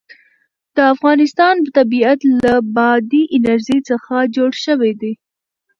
[0.75, 5.13] د افغانستان طبیعت له بادي انرژي څخه جوړ شوی دی.